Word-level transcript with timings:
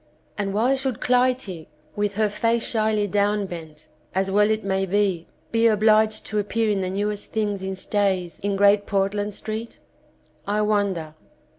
And 0.35 0.51
why 0.51 0.73
should 0.73 0.99
Clytie, 0.99 1.67
with 1.95 2.13
her 2.13 2.27
face 2.27 2.65
shyly 2.65 3.05
downbent, 3.07 3.85
as 4.15 4.31
well 4.31 4.49
it 4.49 4.63
may 4.63 4.87
be, 4.87 5.27
be 5.51 5.67
obliged 5.67 6.25
to 6.25 6.39
appear 6.39 6.71
in 6.71 6.81
the 6.81 6.89
newest 6.89 7.31
things 7.31 7.61
in 7.61 7.75
stays, 7.75 8.39
in 8.39 8.55
Great 8.55 8.87
Portland 8.87 9.35
Street? 9.35 9.77
I 10.47 10.63
wonder. 10.63 11.13